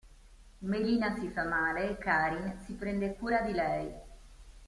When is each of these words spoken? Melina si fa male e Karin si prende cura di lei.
Melina 0.71 1.15
si 1.15 1.29
fa 1.29 1.43
male 1.45 1.91
e 1.91 1.97
Karin 1.99 2.57
si 2.65 2.73
prende 2.73 3.13
cura 3.13 3.41
di 3.41 3.51
lei. 3.53 3.91